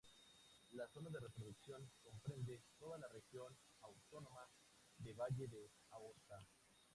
[0.71, 4.49] La zona de producción comprende toda la región autónoma
[4.97, 6.43] de Valle de Aosta.